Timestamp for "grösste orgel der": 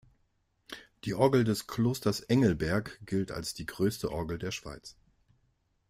3.67-4.49